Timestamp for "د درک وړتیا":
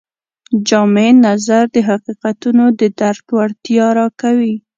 2.79-3.87